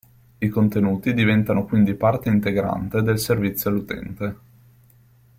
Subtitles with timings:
[0.39, 4.35] I contenuti diventano quindi parte integrante del servizio all'utente.